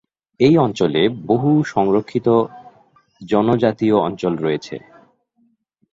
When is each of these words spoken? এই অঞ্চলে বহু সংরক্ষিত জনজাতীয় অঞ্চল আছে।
এই 0.39 0.55
অঞ্চলে 0.57 1.01
বহু 1.25 1.49
সংরক্ষিত 1.65 2.27
জনজাতীয় 3.21 3.95
অঞ্চল 3.99 4.33
আছে। 4.49 4.77